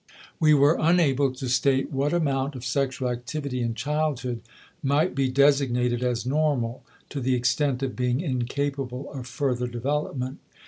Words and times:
We 0.39 0.55
were 0.55 0.79
unable 0.81 1.31
to 1.35 1.47
state 1.47 1.91
what 1.91 2.11
amount 2.11 2.55
of 2.55 2.65
sexual 2.65 3.07
activity 3.07 3.61
in 3.61 3.75
childhood 3.75 4.41
might 4.81 5.13
be 5.13 5.29
designated 5.29 6.01
as 6.03 6.25
normal 6.25 6.83
to 7.09 7.19
the 7.21 7.35
extent 7.35 7.83
of 7.83 7.95
being 7.95 8.19
incapable 8.19 9.13
of 9.13 9.27
further 9.27 9.67
development. 9.67 10.39